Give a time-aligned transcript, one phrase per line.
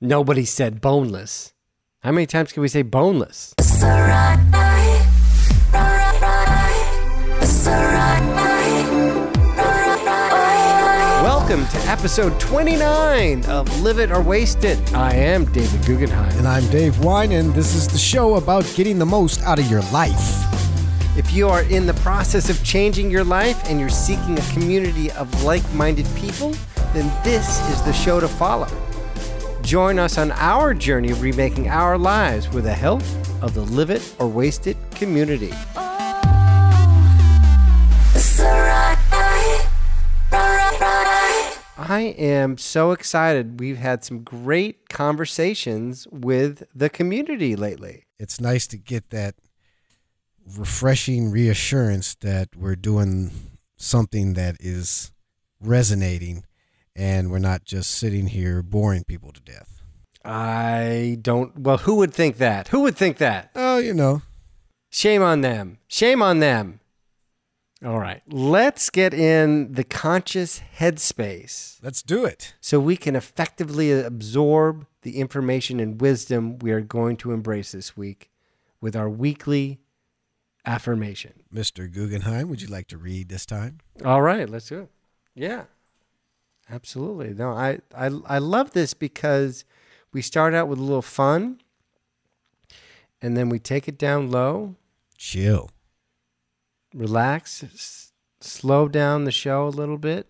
[0.00, 1.52] Nobody said boneless.
[2.02, 3.52] How many times can we say boneless?
[11.20, 14.78] Welcome to episode 29 of Live It or Waste It.
[14.94, 16.30] I am David Guggenheim.
[16.38, 19.68] And I'm Dave Wine, and this is the show about getting the most out of
[19.68, 20.44] your life.
[21.18, 25.10] If you are in the process of changing your life and you're seeking a community
[25.10, 26.54] of like minded people,
[26.94, 28.68] then this is the show to follow.
[29.68, 33.02] Join us on our journey of remaking our lives with the help
[33.42, 35.52] of the Live It or Waste It community.
[41.76, 43.60] I am so excited.
[43.60, 48.06] We've had some great conversations with the community lately.
[48.18, 49.34] It's nice to get that
[50.56, 53.32] refreshing reassurance that we're doing
[53.76, 55.12] something that is
[55.60, 56.44] resonating
[56.98, 59.80] and we're not just sitting here boring people to death.
[60.24, 61.56] I don't.
[61.60, 62.68] Well, who would think that?
[62.68, 63.50] Who would think that?
[63.54, 64.22] Oh, you know.
[64.90, 65.78] Shame on them.
[65.86, 66.80] Shame on them.
[67.84, 68.20] All right.
[68.26, 72.54] Let's get in the conscious headspace Let's do it.
[72.60, 77.96] so we can effectively absorb the information and wisdom we are going to embrace this
[77.96, 78.30] week
[78.80, 79.78] with our weekly
[80.66, 81.34] affirmation.
[81.54, 81.90] Mr.
[81.90, 83.78] Guggenheim, would you like to read this time?
[84.04, 84.90] All right, let's do it.
[85.36, 85.64] Yeah,
[86.70, 87.34] absolutely.
[87.34, 89.64] No, I, I, I love this because
[90.12, 91.60] we start out with a little fun
[93.20, 94.76] and then we take it down low,
[95.16, 95.70] Chill.
[96.94, 100.26] relax, s- slow down the show a little bit.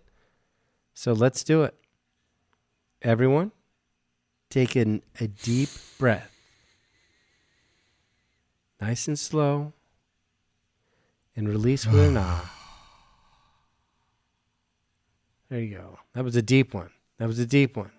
[0.93, 1.75] So let's do it.
[3.01, 3.51] Everyone,
[4.49, 6.31] take in a deep breath.
[8.81, 9.73] Nice and slow.
[11.35, 12.53] And release with an ah.
[15.49, 15.97] There you go.
[16.13, 16.91] That was a deep one.
[17.17, 17.91] That was a deep one.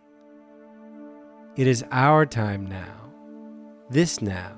[1.57, 3.11] It is our time now,
[3.91, 4.57] this now,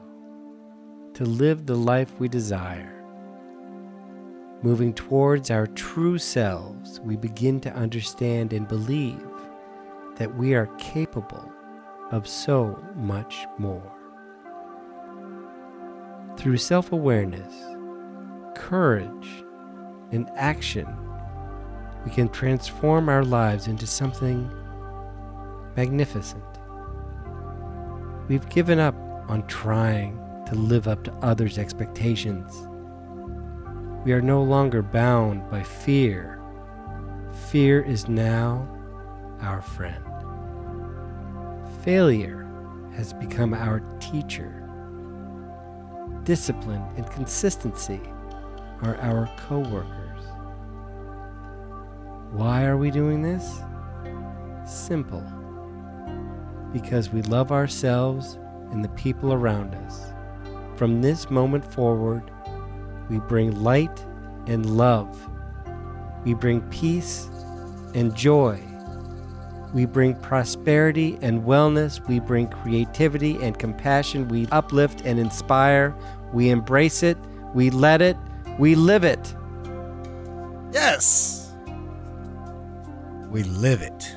[1.14, 3.02] to live the life we desire.
[4.62, 9.26] Moving towards our true selves, we begin to understand and believe
[10.16, 11.50] that we are capable
[12.10, 13.90] of so much more.
[16.36, 17.54] Through self awareness,
[18.54, 19.44] courage,
[20.10, 20.86] and action,
[22.04, 24.50] we can transform our lives into something
[25.76, 26.42] magnificent.
[28.28, 28.94] We've given up
[29.28, 32.66] on trying to live up to others' expectations.
[34.04, 36.40] We are no longer bound by fear.
[37.50, 38.68] Fear is now
[39.40, 40.04] our friend.
[41.84, 42.48] Failure
[42.94, 44.58] has become our teacher.
[46.24, 48.00] Discipline and consistency
[48.82, 50.11] are our co workers.
[52.32, 53.60] Why are we doing this?
[54.64, 55.22] Simple.
[56.72, 58.38] Because we love ourselves
[58.70, 60.12] and the people around us.
[60.76, 62.30] From this moment forward,
[63.10, 64.04] we bring light
[64.46, 65.28] and love.
[66.24, 67.28] We bring peace
[67.94, 68.58] and joy.
[69.74, 72.06] We bring prosperity and wellness.
[72.08, 74.28] We bring creativity and compassion.
[74.28, 75.94] We uplift and inspire.
[76.32, 77.18] We embrace it.
[77.54, 78.16] We let it.
[78.58, 79.34] We live it.
[80.72, 81.31] Yes.
[83.32, 84.14] We live it.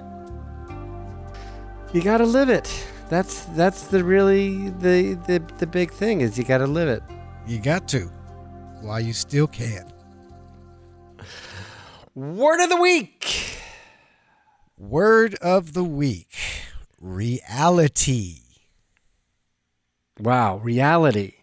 [1.93, 2.85] You got to live it.
[3.07, 7.01] That's that's the really the the, the big thing is you got to live it.
[7.47, 8.11] You got to
[8.81, 9.89] while you still can.
[12.13, 13.61] Word of the week.
[14.77, 16.35] Word of the week
[16.99, 18.41] reality.
[20.19, 21.35] Wow, reality.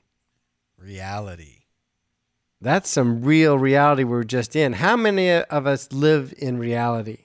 [0.77, 1.61] Reality.
[2.61, 4.75] That's some real reality we're just in.
[4.75, 7.22] How many of us live in reality?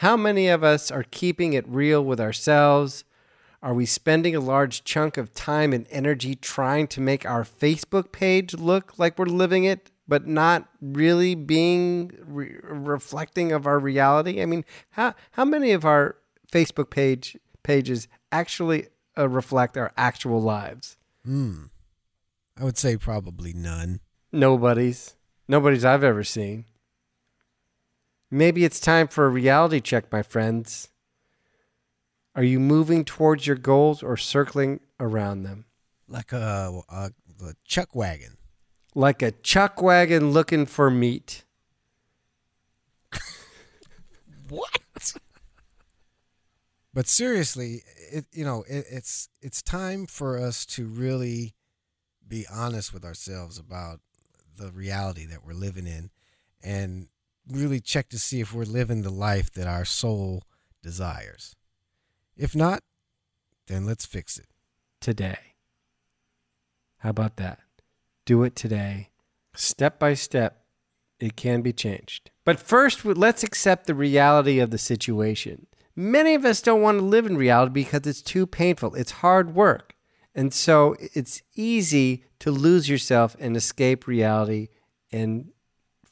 [0.00, 3.04] How many of us are keeping it real with ourselves?
[3.62, 8.12] Are we spending a large chunk of time and energy trying to make our Facebook
[8.12, 14.42] page look like we're living it, but not really being re- reflecting of our reality?
[14.42, 16.16] I mean, how how many of our
[16.52, 20.98] Facebook page pages actually uh, reflect our actual lives?
[21.24, 21.64] Hmm.
[22.60, 24.00] I would say probably none.
[24.30, 25.16] Nobody's.
[25.48, 26.66] Nobody's I've ever seen.
[28.30, 30.88] Maybe it's time for a reality check, my friends.
[32.34, 35.64] Are you moving towards your goals or circling around them?
[36.08, 37.10] Like a, a,
[37.42, 38.36] a chuck wagon.
[38.94, 41.44] Like a chuck wagon looking for meat.
[44.48, 44.80] What?
[46.94, 47.82] but seriously,
[48.12, 51.54] it you know it, it's it's time for us to really
[52.26, 53.98] be honest with ourselves about
[54.56, 56.10] the reality that we're living in,
[56.62, 57.08] and
[57.50, 60.42] really check to see if we're living the life that our soul
[60.82, 61.54] desires.
[62.36, 62.80] If not,
[63.68, 64.46] Then let's fix it.
[65.00, 65.54] today.
[66.98, 67.58] How about that?
[68.24, 69.10] Do it today.
[69.54, 70.64] Step by step,
[71.18, 72.30] it can be changed.
[72.44, 75.66] But first, let's accept the reality of the situation.
[75.94, 79.54] Many of us don't want to live in reality because it's too painful, it's hard
[79.54, 79.94] work.
[80.34, 84.68] And so it's easy to lose yourself and escape reality
[85.10, 85.52] and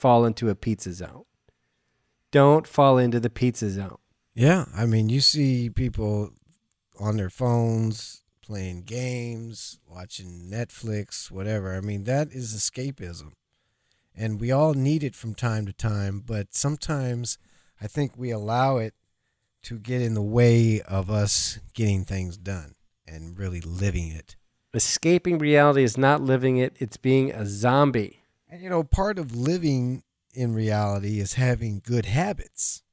[0.05, 1.25] fall into a pizza zone.
[2.31, 3.97] Don't fall into the pizza zone.
[4.35, 6.35] Yeah, I mean, you see people
[7.01, 11.75] on their phones playing games, watching Netflix, whatever.
[11.75, 13.33] I mean, that is escapism.
[14.15, 17.39] And we all need it from time to time, but sometimes
[17.81, 18.93] I think we allow it
[19.63, 22.75] to get in the way of us getting things done
[23.09, 24.37] and really living it.
[24.75, 28.24] Escaping reality is not living it, it's being a zombie.
[28.55, 32.85] And you know, part of living in reality is having good habits,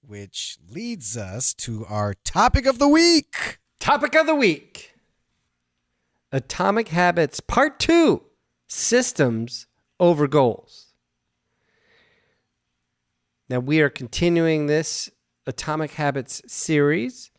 [0.00, 3.58] which leads us to our topic of the week.
[3.78, 4.94] Topic of the week
[6.32, 8.22] Atomic Habits, Part 2
[8.68, 9.66] Systems
[9.98, 10.94] over Goals.
[13.50, 15.10] Now, we are continuing this
[15.46, 17.30] Atomic Habits series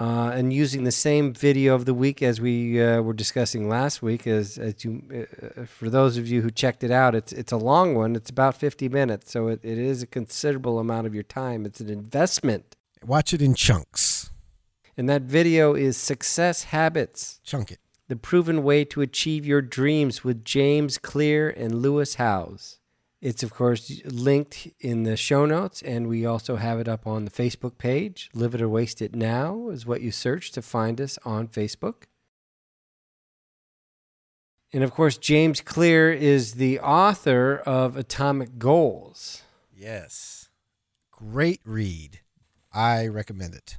[0.00, 4.02] uh, and using the same video of the week as we uh, were discussing last
[4.02, 4.26] week.
[4.26, 7.56] As, as you, uh, for those of you who checked it out, it's it's a
[7.58, 8.16] long one.
[8.16, 11.66] It's about fifty minutes, so it, it is a considerable amount of your time.
[11.66, 12.76] It's an investment.
[13.04, 14.30] Watch it in chunks.
[14.96, 17.78] And that video is Success Habits, Chunk it.
[18.08, 22.78] the proven way to achieve your dreams with James Clear and Lewis Howes.
[23.22, 27.24] It's, of course, linked in the show notes, and we also have it up on
[27.24, 28.28] the Facebook page.
[28.34, 32.06] Live It or Waste It Now is what you search to find us on Facebook.
[34.72, 39.42] And, of course, James Clear is the author of Atomic Goals.
[39.72, 40.48] Yes.
[41.12, 42.20] Great read.
[42.72, 43.76] I recommend it.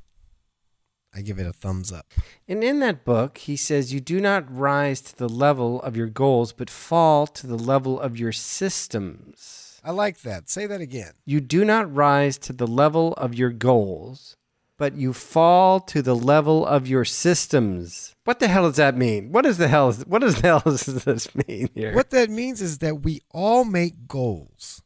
[1.16, 2.12] I give it a thumbs up.
[2.48, 6.08] And in that book, he says, You do not rise to the level of your
[6.08, 9.80] goals, but fall to the level of your systems.
[9.84, 10.50] I like that.
[10.50, 11.12] Say that again.
[11.26, 14.38] You do not rise to the level of your goals,
[14.78, 18.16] but you fall to the level of your systems.
[18.24, 19.32] What the hell does that mean?
[19.32, 19.90] What is the hell?
[19.90, 21.94] Is, what does the hell does this mean here?
[21.94, 24.82] What that means is that we all make goals,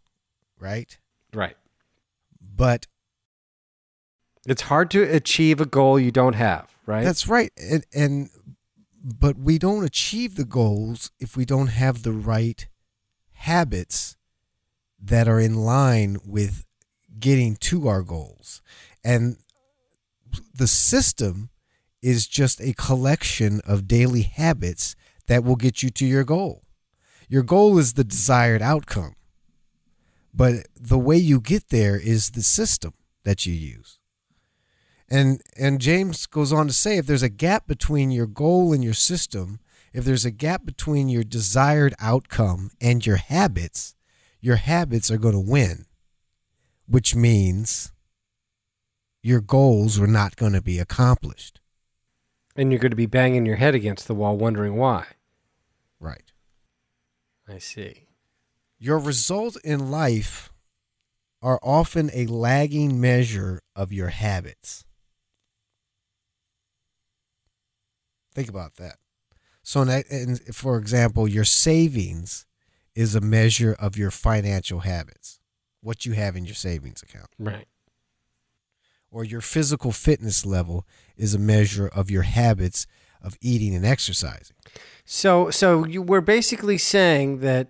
[0.60, 0.98] right?
[1.34, 1.56] Right.
[2.42, 2.88] But
[4.48, 6.74] It's hard to achieve a goal you don't have.
[6.86, 7.04] Right.
[7.04, 7.52] that's right.
[7.58, 8.30] And, and
[9.04, 12.66] but we don't achieve the goals if we don't have the right
[13.34, 14.16] habits
[15.00, 16.66] that are in line with
[17.20, 18.62] getting to our goals.
[19.04, 19.38] And
[20.54, 21.50] the system
[22.02, 24.96] is just a collection of daily habits
[25.28, 26.64] that will get you to your goal.
[27.28, 29.16] Your goal is the desired outcome.
[30.34, 33.97] But the way you get there is the system that you use.
[35.10, 38.84] And and James goes on to say if there's a gap between your goal and
[38.84, 39.60] your system,
[39.94, 43.96] if there's a gap between your desired outcome and your habits,
[44.42, 45.86] your habits are going to win,
[46.88, 47.94] which means
[49.24, 51.60] your goals are not going to be accomplished.
[52.56, 55.06] and you're going to be banging your head against the wall, wondering why.
[56.00, 56.32] Right.
[57.48, 58.08] I see.
[58.80, 60.52] Your results in life
[61.42, 64.84] are often a lagging measure of your habits.
[68.38, 68.98] Think about that.
[69.64, 70.06] So, that,
[70.54, 72.46] for example, your savings
[72.94, 75.40] is a measure of your financial habits,
[75.82, 77.32] what you have in your savings account.
[77.40, 77.68] Right.
[79.10, 80.86] Or your physical fitness level
[81.18, 82.86] is a measure of your habits
[83.24, 84.56] of eating and exercising.
[85.04, 87.70] So, so you, we're basically saying that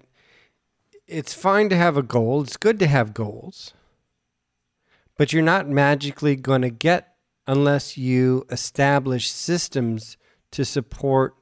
[1.07, 2.41] it's fine to have a goal.
[2.41, 3.73] It's good to have goals,
[5.17, 7.15] but you're not magically going to get
[7.47, 10.17] unless you establish systems
[10.51, 11.35] to support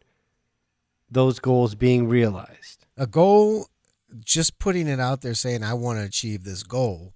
[1.10, 2.86] those goals being realized.
[2.98, 3.68] a goal
[4.24, 7.14] just putting it out there saying i want to achieve this goal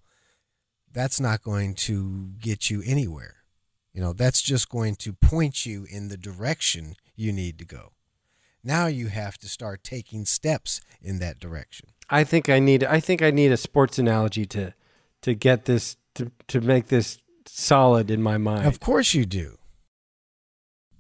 [0.91, 3.37] that's not going to get you anywhere
[3.93, 7.93] you know that's just going to point you in the direction you need to go
[8.63, 12.83] now you have to start taking steps in that direction I think I need.
[12.83, 14.73] I think I need a sports analogy to
[15.21, 18.65] to get this to to make this solid in my mind.
[18.65, 19.58] of course you do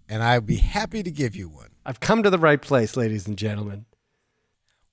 [0.09, 3.27] and i'd be happy to give you one I've come to the right place, ladies
[3.27, 3.87] and gentlemen.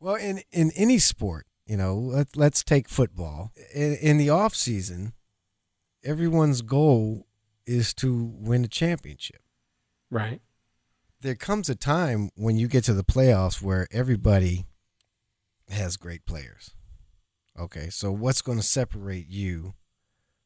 [0.00, 3.52] Well, in in any sport, you know, let, let's take football.
[3.74, 5.12] In, in the off season,
[6.02, 7.26] everyone's goal
[7.66, 9.42] is to win a championship.
[10.10, 10.40] Right.
[11.20, 14.64] There comes a time when you get to the playoffs where everybody
[15.68, 16.70] has great players.
[17.60, 19.74] Okay, so what's going to separate you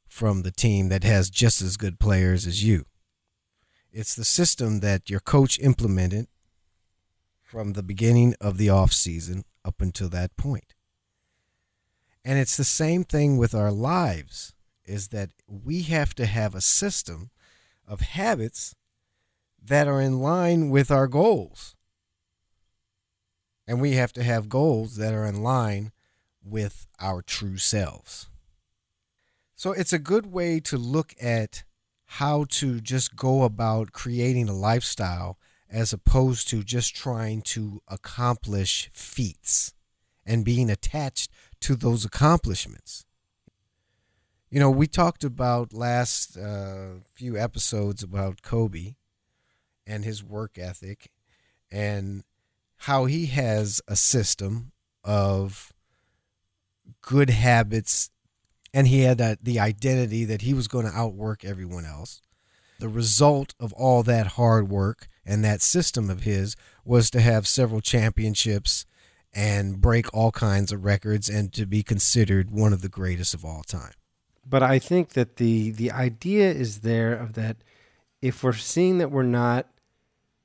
[0.08, 2.86] from the team that has just as good players as you?
[3.92, 6.28] It's the system that your coach implemented
[7.42, 10.74] from the beginning of the off season up until that point.
[12.24, 14.54] And it's the same thing with our lives
[14.84, 17.30] is that we have to have a system
[17.86, 18.74] of habits
[19.62, 21.74] that are in line with our goals.
[23.66, 25.92] And we have to have goals that are in line
[26.42, 28.28] with our true selves.
[29.54, 31.64] So it's a good way to look at
[32.14, 35.38] how to just go about creating a lifestyle
[35.70, 39.72] as opposed to just trying to accomplish feats
[40.26, 43.04] and being attached to those accomplishments.
[44.50, 48.96] You know, we talked about last uh, few episodes about Kobe
[49.86, 51.12] and his work ethic
[51.70, 52.24] and
[52.78, 54.72] how he has a system
[55.04, 55.72] of
[57.02, 58.10] good habits
[58.72, 62.22] and he had that, the identity that he was going to outwork everyone else.
[62.78, 67.46] The result of all that hard work and that system of his was to have
[67.46, 68.86] several championships
[69.32, 73.44] and break all kinds of records and to be considered one of the greatest of
[73.44, 73.92] all time.
[74.48, 77.58] But I think that the the idea is there of that
[78.20, 79.68] if we're seeing that we're not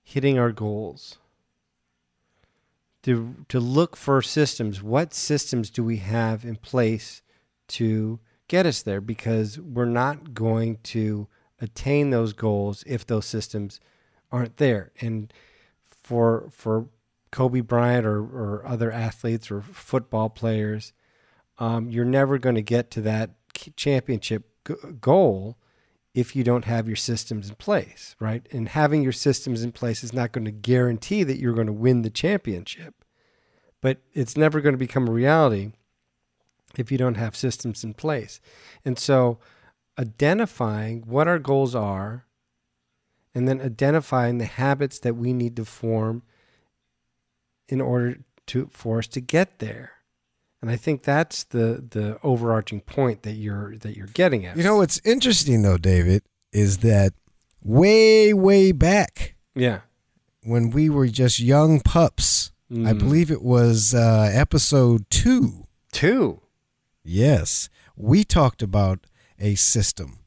[0.04, 1.18] hitting our goals,
[3.06, 4.82] to to look for systems.
[4.82, 7.22] What systems do we have in place
[7.70, 9.02] to get us there?
[9.02, 11.28] Because we're not going to
[11.60, 13.80] attain those goals if those systems
[14.32, 14.92] aren't there.
[15.00, 15.32] And
[15.86, 16.88] for for
[17.32, 20.94] Kobe Bryant or, or other athletes or football players,
[21.60, 23.32] um, you're never going to get to that
[23.76, 24.44] championship
[25.02, 25.58] goal
[26.14, 28.48] if you don't have your systems in place, right?
[28.52, 31.74] And having your systems in place is not going to guarantee that you're going to
[31.74, 33.04] win the championship,
[33.82, 35.74] but it's never going to become a reality
[36.80, 38.40] if you don't have systems in place.
[38.84, 39.40] And so,
[39.98, 42.26] identifying what our goals are
[43.34, 46.24] and then identifying the habits that we need to form
[47.68, 49.92] in order to for us to get there.
[50.62, 54.58] And I think that's the the overarching point that you're that you're getting at.
[54.58, 57.14] You know what's interesting though, David, is that
[57.62, 59.82] way way back, yeah,
[60.44, 62.88] when we were just young pups, mm.
[62.88, 65.68] I believe it was uh, episode two.
[65.92, 66.42] Two.
[67.06, 69.06] Yes, we talked about
[69.40, 70.20] a system.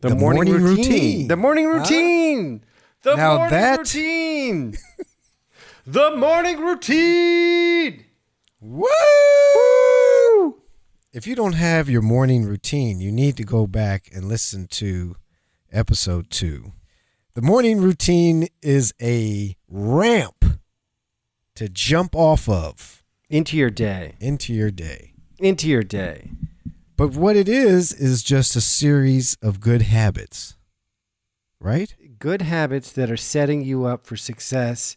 [0.00, 0.84] The, the morning, morning routine.
[0.84, 1.28] routine.
[1.28, 2.64] The morning routine.
[2.64, 2.66] Huh?
[3.02, 3.78] The now morning that...
[3.78, 4.76] routine.
[5.86, 8.04] the morning routine.
[8.60, 8.88] Woo!
[11.12, 15.14] If you don't have your morning routine, you need to go back and listen to
[15.72, 16.72] episode two.
[17.34, 20.44] The morning routine is a ramp
[21.54, 24.16] to jump off of into your day.
[24.18, 25.12] Into your day.
[25.38, 26.30] Into your day.
[26.96, 30.56] But what it is, is just a series of good habits,
[31.60, 31.94] right?
[32.18, 34.96] Good habits that are setting you up for success,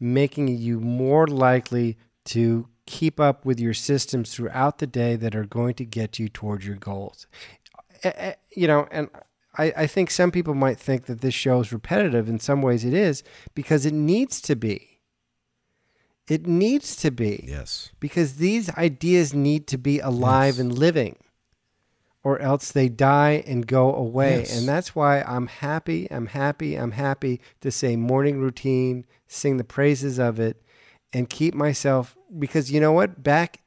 [0.00, 5.44] making you more likely to keep up with your systems throughout the day that are
[5.44, 7.28] going to get you towards your goals.
[8.54, 9.08] You know, and
[9.56, 12.28] I, I think some people might think that this show is repetitive.
[12.28, 13.22] In some ways, it is
[13.54, 14.95] because it needs to be.
[16.28, 17.44] It needs to be.
[17.46, 17.90] Yes.
[18.00, 20.60] Because these ideas need to be alive yes.
[20.60, 21.16] and living
[22.26, 24.38] or else they die and go away.
[24.38, 24.58] Yes.
[24.58, 29.62] And that's why I'm happy, I'm happy, I'm happy to say morning routine, sing the
[29.62, 30.60] praises of it,
[31.12, 33.22] and keep myself because you know what?
[33.22, 33.60] Back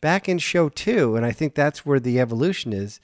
[0.00, 3.00] back in show two, and I think that's where the evolution is.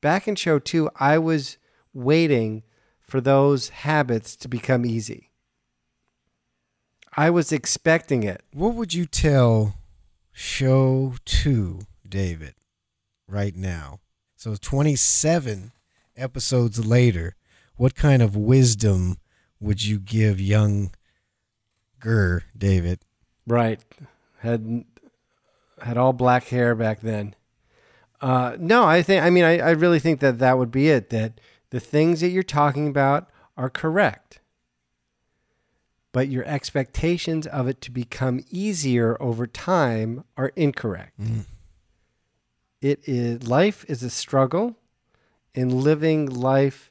[0.00, 1.58] Back in show two, I was
[1.92, 2.62] waiting
[3.02, 5.31] for those habits to become easy.
[7.14, 8.42] I was expecting it.
[8.52, 9.76] What would you tell
[10.32, 12.54] show two, David,
[13.28, 14.00] right now?
[14.36, 15.72] So 27
[16.16, 17.36] episodes later,
[17.76, 19.18] what kind of wisdom
[19.60, 20.92] would you give young
[22.00, 23.00] Gur David?
[23.46, 23.80] Right.
[24.38, 24.84] Had
[25.80, 27.34] had all black hair back then.
[28.20, 31.10] Uh, no, I think I mean I, I really think that that would be it.
[31.10, 31.40] That
[31.70, 34.40] the things that you're talking about are correct,
[36.12, 41.18] but your expectations of it to become easier over time are incorrect.
[41.20, 41.44] Mm.
[42.80, 44.76] It is life is a struggle,
[45.54, 46.90] and living life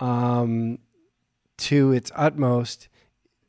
[0.00, 0.78] um,
[1.58, 2.88] to its utmost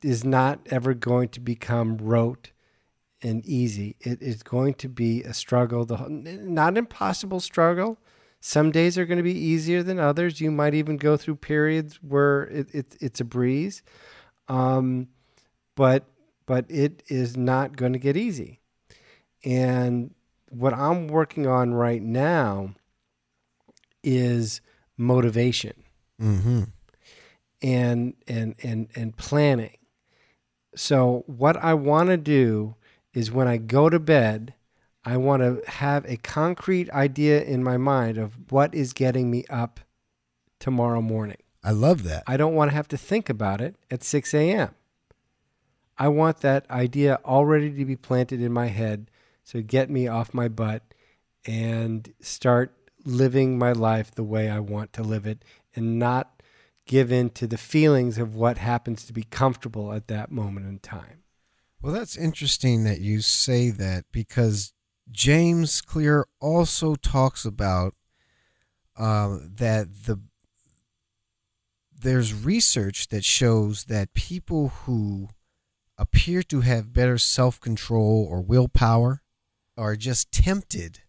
[0.02, 2.52] is not ever going to become rote
[3.22, 3.96] and easy.
[4.00, 7.98] It is going to be a struggle, the not impossible struggle.
[8.40, 10.40] Some days are going to be easier than others.
[10.40, 13.82] You might even go through periods where it, it it's a breeze,
[14.48, 15.08] um,
[15.76, 16.06] but
[16.46, 18.60] but it is not going to get easy.
[19.44, 20.14] And
[20.50, 22.76] what I'm working on right now
[24.04, 24.62] is
[24.98, 25.84] motivation.
[26.22, 26.64] Mm-hmm.
[27.62, 29.78] and and and and planning.
[30.76, 32.76] So what I want to do
[33.14, 34.54] is when I go to bed,
[35.04, 39.44] I want to have a concrete idea in my mind of what is getting me
[39.50, 39.80] up
[40.60, 41.38] tomorrow morning.
[41.66, 42.24] I love that.
[42.28, 44.76] I don't want to have to think about it at 6 a.m.
[45.98, 49.10] I want that idea already to be planted in my head
[49.44, 50.84] so get me off my butt
[51.46, 55.44] and start living my life the way I want to live it
[55.76, 56.42] and not
[56.86, 60.80] give in to the feelings of what happens to be comfortable at that moment in
[60.80, 61.24] time.
[61.82, 64.74] Well, that's interesting that you say that because
[65.12, 67.94] James Clear also talks about
[68.98, 70.20] uh, that the
[72.06, 75.28] there's research that shows that people who
[75.98, 79.24] appear to have better self control or willpower
[79.76, 81.00] are just tempted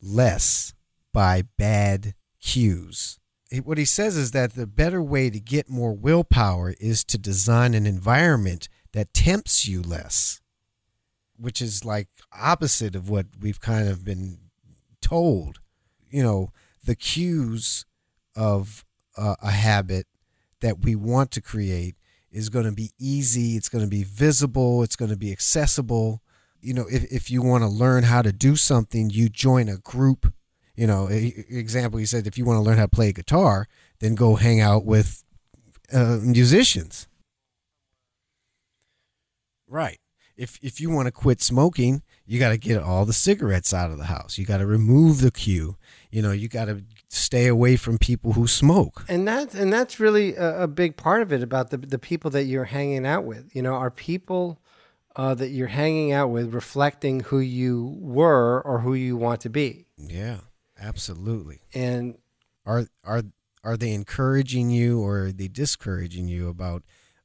[0.00, 0.74] less
[1.12, 3.18] by bad cues.
[3.64, 7.74] What he says is that the better way to get more willpower is to design
[7.74, 10.40] an environment that tempts you less,
[11.36, 14.38] which is like opposite of what we've kind of been
[15.02, 15.58] told.
[16.08, 16.52] You know,
[16.84, 17.86] the cues
[18.36, 18.84] of
[19.16, 20.06] uh, a habit
[20.60, 21.96] that we want to create
[22.30, 26.22] is going to be easy, it's going to be visible, it's going to be accessible.
[26.60, 29.78] You know, if, if you want to learn how to do something, you join a
[29.78, 30.32] group.
[30.76, 33.66] You know, example, he said if you want to learn how to play guitar,
[33.98, 35.24] then go hang out with
[35.92, 37.08] uh, musicians.
[39.66, 39.98] Right.
[40.40, 43.90] If if you want to quit smoking, you got to get all the cigarettes out
[43.90, 44.38] of the house.
[44.38, 45.76] You got to remove the cue.
[46.10, 49.04] You know, you got to stay away from people who smoke.
[49.06, 52.30] And that's and that's really a, a, big part of it about the the people
[52.30, 53.54] that you're hanging out with.
[53.54, 54.62] You know, are people
[55.14, 59.50] uh, that you're hanging out with reflecting who you were or who you want to
[59.50, 59.84] be.
[59.98, 60.38] Yeah,
[60.80, 61.60] absolutely.
[61.74, 62.16] And
[62.64, 63.24] are are
[63.62, 66.82] are they encouraging you or are they discouraging you about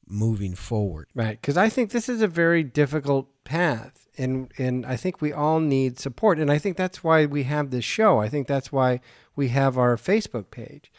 [0.07, 1.07] moving forward?
[1.13, 5.33] Right, because I think this is a very difficult path and and I think we
[5.33, 8.19] all need support and I think that's why we have this show.
[8.19, 9.01] I think that's why
[9.35, 10.91] we have our Facebook page.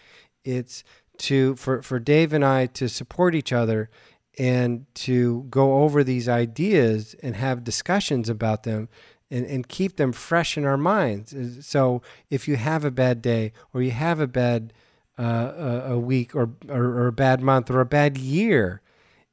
[0.45, 0.85] It's
[1.19, 3.91] to for for Dave and I to support each other
[4.39, 8.89] and to go over these ideas and have discussions about them
[9.31, 11.35] and, and keep them fresh in our minds.
[11.67, 14.73] So if you have a bad day or you have a bad
[15.19, 18.83] uh, a, week or, or, or a bad month or a bad year,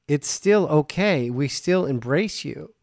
[0.07, 1.29] it's still okay.
[1.29, 2.73] We still embrace you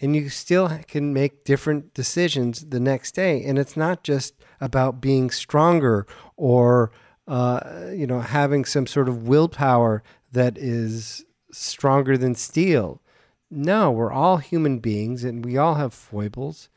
[0.00, 3.42] and you still can make different decisions the next day.
[3.44, 6.90] And it's not just about being stronger or
[7.26, 13.02] uh, you know having some sort of willpower that is stronger than steel.
[13.50, 16.68] No, we're all human beings and we all have foibles,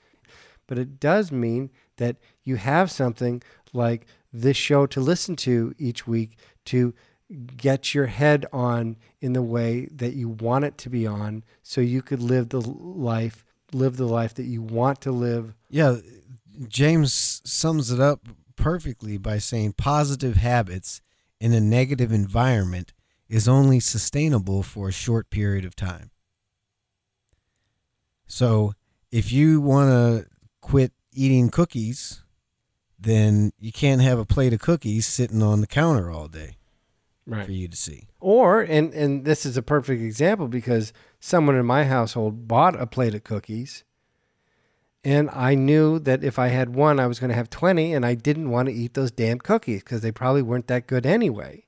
[0.68, 3.42] but it does mean that you have something
[3.74, 6.94] like this show to listen to each week to
[7.32, 11.80] get your head on in the way that you want it to be on so
[11.82, 15.54] you could live the life live the life that you want to live.
[15.70, 15.98] Yeah
[16.68, 21.02] james sums it up perfectly by saying positive habits
[21.40, 22.94] in a negative environment
[23.30, 26.12] is only sustainable for a short period of time.
[28.28, 28.74] So
[29.12, 30.30] if you want to
[30.62, 32.24] quit eating cookies
[33.00, 36.58] then you can't have a plate of cookies sitting on the counter all day
[37.26, 37.46] right.
[37.46, 38.08] for you to see.
[38.20, 42.88] Or and and this is a perfect example because someone in my household bought a
[42.88, 43.84] plate of cookies
[45.04, 48.06] and I knew that if I had one I was going to have 20 and
[48.06, 51.66] I didn't want to eat those damn cookies because they probably weren't that good anyway.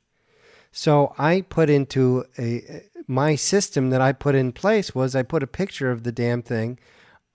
[0.72, 5.44] So I put into a my system that I put in place was I put
[5.44, 6.80] a picture of the damn thing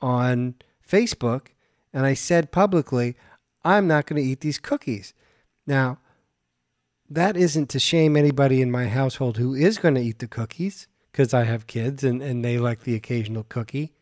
[0.01, 0.55] on
[0.87, 1.49] Facebook
[1.93, 3.17] and I said publicly
[3.65, 5.15] I'm not going to eat these cookies.
[5.67, 5.99] Now,
[7.11, 10.89] that isn't to shame anybody in my household who is going to eat the cookies
[11.11, 13.93] because I have kids and, and they like the occasional cookie.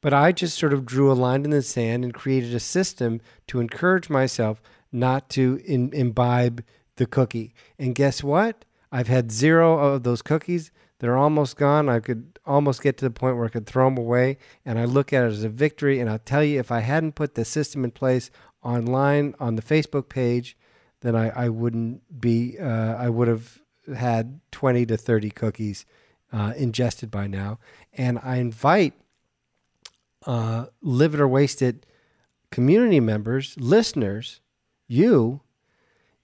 [0.00, 3.20] But I just sort of drew a line in the sand and created a system
[3.48, 6.64] to encourage myself not to in, imbibe
[6.96, 7.54] the cookie.
[7.78, 8.64] And guess what?
[8.90, 10.70] I've had zero of those cookies.
[10.98, 11.88] They're almost gone.
[11.88, 14.38] I could almost get to the point where I could throw them away.
[14.64, 15.98] And I look at it as a victory.
[15.98, 18.30] And I'll tell you, if I hadn't put the system in place
[18.62, 20.56] online on the Facebook page,
[21.02, 23.60] then I, I wouldn't be, uh, I would have
[23.94, 25.84] had 20 to 30 cookies
[26.32, 27.58] uh, ingested by now.
[27.92, 28.94] And I invite
[30.26, 31.84] uh, Live It or Waste It
[32.50, 34.40] community members, listeners,
[34.86, 35.40] you,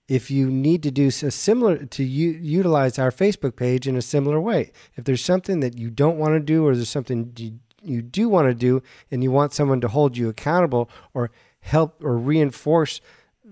[0.06, 4.02] if you need to do a similar, to u- utilize our Facebook page in a
[4.02, 4.72] similar way.
[4.94, 8.28] If there's something that you don't want to do or there's something you, you do
[8.28, 13.00] want to do and you want someone to hold you accountable or help or reinforce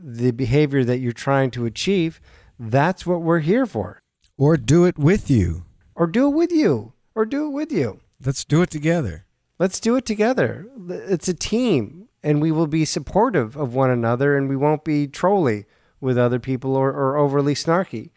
[0.03, 2.21] the behavior that you're trying to achieve,
[2.59, 4.01] that's what we're here for.
[4.39, 5.65] Or do it with you.
[5.95, 6.93] Or do it with you.
[7.15, 8.01] Or do it with you.
[8.25, 9.25] Let's do it together.
[9.59, 10.67] Let's do it together.
[10.89, 15.07] It's a team, and we will be supportive of one another, and we won't be
[15.07, 15.65] trolly
[16.01, 18.11] with other people or, or overly snarky.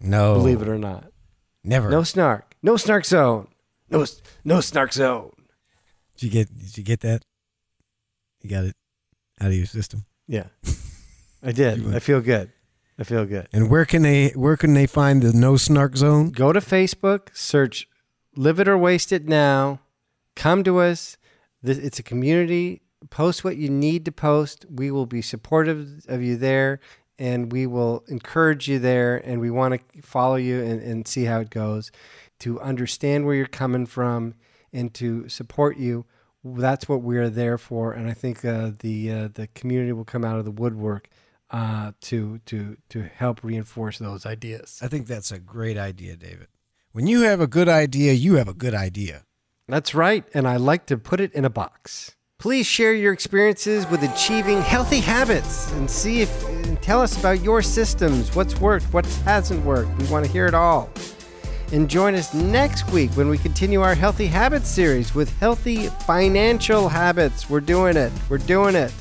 [0.00, 0.34] No.
[0.34, 1.12] Believe it or not.
[1.62, 1.90] Never.
[1.90, 2.54] No snark.
[2.62, 3.48] No snark zone.
[3.90, 4.04] No
[4.44, 5.32] no snark zone.
[6.16, 7.22] Did you get did you get that?
[8.42, 8.76] You got it
[9.40, 10.04] out of your system.
[10.26, 10.46] Yeah.
[11.42, 11.94] I did.
[11.94, 12.52] I feel good.
[12.98, 13.48] I feel good.
[13.52, 16.30] And where can they where can they find the no snark zone?
[16.30, 17.88] Go to Facebook, search
[18.36, 19.80] Live It or Waste It Now.
[20.34, 21.16] Come to us.
[21.62, 22.82] It's a community.
[23.10, 24.66] Post what you need to post.
[24.68, 26.80] We will be supportive of you there
[27.18, 31.24] and we will encourage you there and we want to follow you and, and see
[31.24, 31.90] how it goes
[32.40, 34.34] to understand where you're coming from
[34.72, 36.04] and to support you
[36.44, 40.24] that's what we're there for and i think uh, the uh, the community will come
[40.24, 41.08] out of the woodwork
[41.50, 46.48] uh, to to to help reinforce those ideas i think that's a great idea david
[46.92, 49.24] when you have a good idea you have a good idea
[49.66, 53.84] that's right and i like to put it in a box Please share your experiences
[53.90, 58.84] with achieving healthy habits and see if and tell us about your systems, what's worked,
[58.92, 59.90] what hasn't worked.
[59.98, 60.88] We want to hear it all.
[61.72, 66.88] And join us next week when we continue our healthy habits series with healthy financial
[66.88, 67.50] habits.
[67.50, 68.12] We're doing it.
[68.28, 68.92] We're doing it.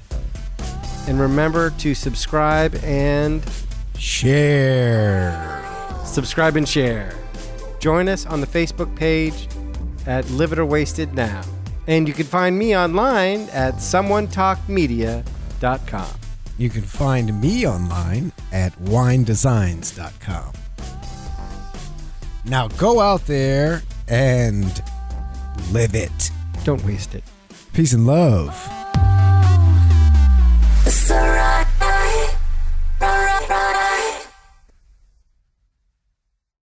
[1.07, 3.43] And remember to subscribe and
[3.97, 5.63] share.
[6.05, 7.13] Subscribe and share.
[7.79, 9.47] Join us on the Facebook page
[10.05, 11.41] at Live It or Waste It Now.
[11.87, 16.07] And you can find me online at someonetalkmedia.com.
[16.57, 20.53] You can find me online at winedesigns.com.
[22.45, 24.81] Now go out there and
[25.71, 26.31] live it.
[26.63, 27.23] Don't waste it.
[27.73, 28.55] Peace and love.